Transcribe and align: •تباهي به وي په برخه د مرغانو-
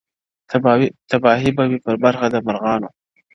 •تباهي 1.13 1.51
به 1.57 1.63
وي 1.69 1.77
په 1.85 1.91
برخه 2.03 2.25
د 2.33 2.35
مرغانو- 2.47 2.89